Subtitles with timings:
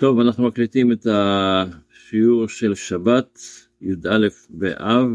[0.00, 3.38] טוב, אנחנו מקליטים את השיעור של שבת,
[3.80, 5.08] י"א באב.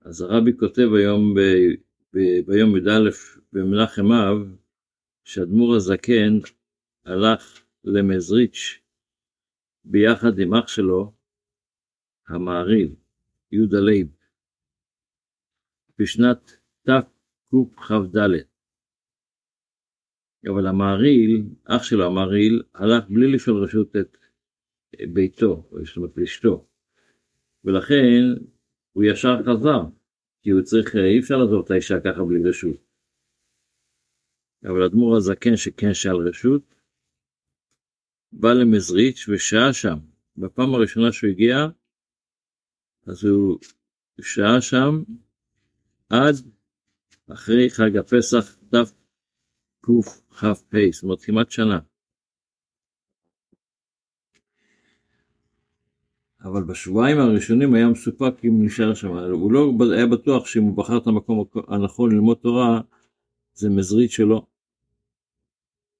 [0.00, 1.40] אז הרבי כותב היום ב,
[2.12, 3.10] ב, ביום י"א
[3.52, 4.56] במנחם אב,
[5.24, 6.38] שאדמו"ר הזקן
[7.04, 8.80] הלך למזריץ'
[9.84, 11.12] ביחד עם אח שלו,
[12.28, 12.94] המהרי"ל,
[13.52, 14.08] יהודה לייב,
[15.98, 16.50] בשנת
[16.82, 18.55] תקכ"ד.
[20.48, 24.18] אבל המעריל, אח שלו המעריל, הלך בלי לשאול רשות את
[25.12, 26.66] ביתו, או זאת אומרת אשתו.
[27.64, 28.22] ולכן
[28.92, 29.80] הוא ישר חזר,
[30.42, 32.76] כי הוא צריך, אי אפשר לעזוב את האישה ככה בלי רשות.
[34.64, 36.74] אבל אדמו"ר הזקן שכן שאל רשות,
[38.32, 39.98] בא למזריץ' ושהה שם.
[40.36, 41.56] בפעם הראשונה שהוא הגיע,
[43.06, 43.58] אז הוא
[44.20, 45.02] שהה שם
[46.08, 46.34] עד
[47.32, 48.58] אחרי חג הפסח
[49.86, 50.52] תקכ"ה,
[50.92, 51.78] זאת אומרת כמעט שנה.
[56.44, 60.98] אבל בשבועיים הראשונים היה מסופק אם נשאר שם, הוא לא היה בטוח שאם הוא בחר
[60.98, 62.80] את המקום הנכון ללמוד תורה,
[63.54, 64.46] זה מזריד שלו.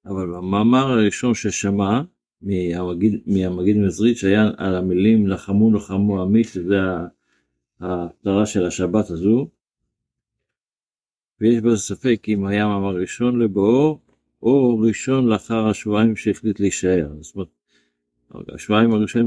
[0.06, 2.03] אבל במאמר הראשון ששמע
[2.43, 6.77] מהמגיד, מהמגיד מזריד שהיה על המילים לחמו לחמו עמי, שזה
[7.81, 9.48] ההפטרה של השבת הזו,
[11.41, 13.98] ויש בזה ספק אם היה מאמר ראשון לבואו,
[14.42, 17.09] או ראשון לאחר השבועיים שהחליט להישאר.
[17.20, 17.48] זאת אומרת,
[18.55, 19.27] השבועיים הראשונים,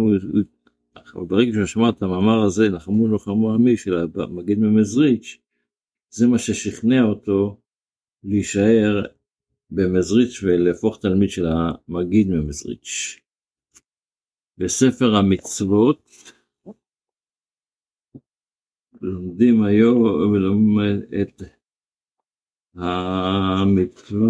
[1.14, 5.38] הוא, ברגע שהוא שמע את המאמר הזה, לחמו לחמו עמי, של המגיד ממזריץ',
[6.10, 7.58] זה מה ששכנע אותו
[8.24, 9.06] להישאר
[9.72, 13.20] במזריץ' ולהפוך תלמיד של המגיד ממזריץ'.
[14.58, 16.10] בספר המצוות
[19.02, 20.78] לומדים היום
[21.22, 21.42] את
[22.76, 24.30] המצווה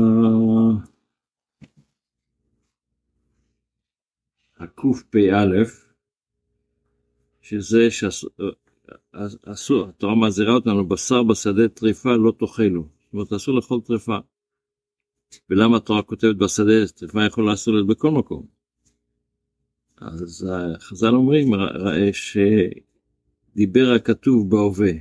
[4.58, 5.64] הקפ"א,
[7.42, 12.82] שזה שאסור, התורה מזהירה אותנו, בשר בשדה טריפה לא תאכלו.
[12.82, 14.18] זאת אומרת, אסור לאכול טריפה.
[15.50, 18.46] ולמה התורה כותבת בשדה, טריפה יכול לעשות בכל מקום.
[19.98, 20.48] אז
[20.80, 21.48] חז"ל אומרים
[22.12, 24.92] שדיבר הכתוב בהווה.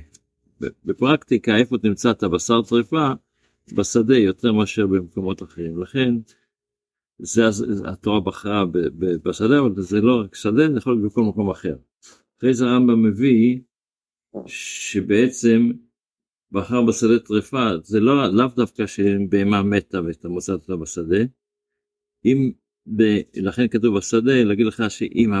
[0.85, 3.13] בפרקטיקה, איפה תמצא את הבשר טריפה?
[3.73, 5.81] בשדה יותר מאשר במקומות אחרים.
[5.81, 6.13] לכן,
[7.19, 7.41] זה
[7.85, 8.65] התורה בחרה
[9.23, 11.75] בשדה, אבל זה לא רק שדה, זה יכול להיות בכל מקום אחר.
[12.37, 13.59] אחרי זה הרמב"ם מביא
[14.45, 15.71] שבעצם
[16.51, 21.23] בחר בשדה טרפה, זה לא, לאו דווקא שבהמה מתה ואתה מוצא אותה בשדה,
[22.25, 22.51] אם,
[22.97, 23.03] ב,
[23.35, 25.31] לכן כתוב בשדה, להגיד לך שאם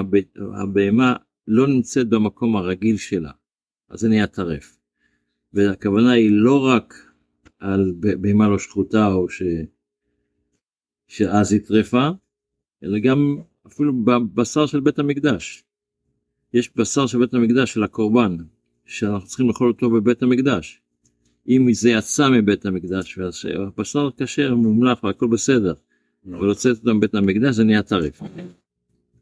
[0.61, 1.15] הבהמה
[1.47, 3.31] לא נמצאת במקום הרגיל שלה,
[3.89, 4.77] אז זה נהיה טרף.
[5.53, 6.93] והכוונה היא לא רק
[7.59, 9.43] על בהמה לא שחוטה או ש...
[11.07, 12.09] שאז היא טרפה,
[12.83, 13.37] אלא גם
[13.67, 15.63] אפילו בבשר של בית המקדש.
[16.53, 18.37] יש בשר של בית המקדש של הקורבן,
[18.85, 20.81] שאנחנו צריכים לאכול אותו בבית המקדש.
[21.47, 25.73] אם זה יצא מבית המקדש והבשר כשר מומלח והכל בסדר,
[26.31, 28.21] אבל הוצאת אותו מבית המקדש זה נהיה טרף.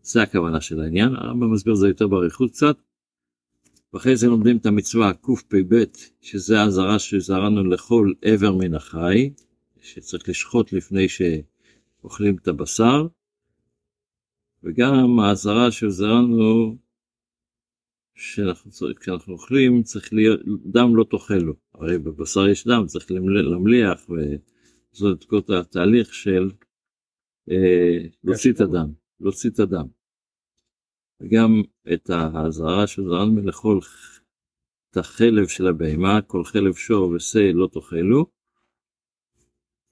[0.01, 2.77] זה הכוונה של העניין, הרמב"ם מסביר את זה יותר באריכות קצת.
[3.93, 5.83] ואחרי זה לומדים את המצווה קפ"ב,
[6.21, 9.29] שזה האזהרה שזהרנו לכל עבר מן החי,
[9.81, 13.07] שצריך לשחוט לפני שאוכלים את הבשר,
[14.63, 16.77] וגם האזהרה שזהרנו
[18.15, 25.39] שכשאנחנו אוכלים צריך להיות, דם לא תאכלו, הרי בבשר יש דם, צריך למליח וזאת כל
[25.59, 26.51] התהליך של
[27.51, 29.96] אה, להוציא את הדם, להוציא את הדם.
[31.21, 31.61] וגם
[31.93, 33.79] את האזהרה של זרען מלאכול
[34.91, 38.25] את החלב של הבהמה, כל חלב שור ושה לא תאכלו,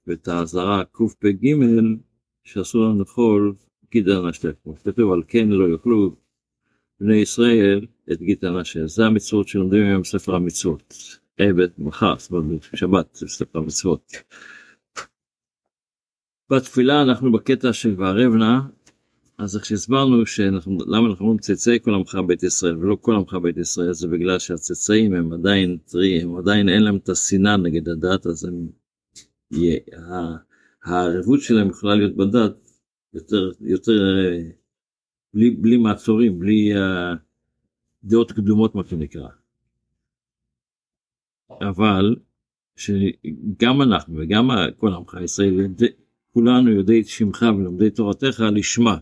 [0.07, 1.47] ואת האזהרה קפ"ג
[2.43, 3.55] שאסור לנו לאכול
[3.91, 6.15] גיד הנשף, כמו שכתוב על כן לא יאכלו
[6.99, 10.93] בני ישראל את גיד הנשף, זה המצוות שלומדים היום בספר המצוות,
[11.37, 14.11] עבד, מחר, זאת אומרת שבת, בספר המצוות.
[16.51, 18.59] בתפילה אנחנו בקטע של וערב נא,
[19.37, 23.33] אז איך שהסברנו שאנחנו, למה אנחנו אומרים צאצאי כל עמך בית ישראל ולא כל עמך
[23.33, 27.89] בית ישראל זה בגלל שהצאצאים הם עדיין טרי, הם עדיין אין להם את השנאה נגד
[27.89, 28.67] הדת אז הם,
[30.83, 32.55] הערבות שלהם יכולה להיות בדת
[33.13, 33.93] יותר, יותר
[35.33, 37.17] בלי, בלי מעצורים, בלי uh,
[38.03, 39.27] דעות קדומות מה שנקרא.
[41.61, 42.15] אבל
[42.75, 45.67] שגם אנחנו וגם כל עמך ישראל,
[46.33, 48.97] כולנו יודעי שמך ולומדי תורתך לשמה.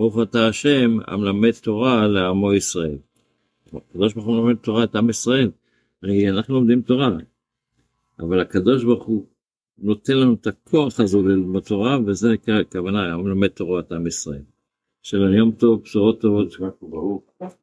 [0.00, 2.98] ברוך אתה השם המלמד תורה לעמו ישראל.
[3.66, 5.50] הקדוש ברוך הוא מלמד תורה את עם ישראל,
[6.02, 7.10] הרי אנחנו לומדים תורה,
[8.18, 9.26] אבל הקדוש ברוך הוא
[9.78, 14.42] נותן לנו את הכוח הזו ללמוד תורה, וזה נקרא הכוונה, היום לומד תורת עם ישראל.
[15.02, 16.56] שלום יום טוב, בשורות טובות.